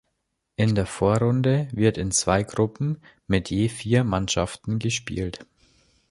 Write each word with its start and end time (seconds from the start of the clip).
In 0.55 0.73
der 0.73 0.87
Vorrunde 0.87 1.67
wird 1.71 1.99
in 1.99 2.09
zwei 2.09 2.41
Gruppen 2.41 3.03
mit 3.27 3.51
je 3.51 3.69
vier 3.69 4.03
Mannschaften 4.03 4.79
gespielt. 4.79 5.45